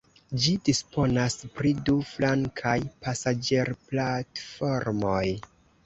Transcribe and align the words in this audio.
Ĝi 0.45 0.53
disponas 0.69 1.35
pri 1.59 1.75
du 1.91 1.95
flankaj 2.15 2.75
pasaĝerplatformoj. 3.07 5.25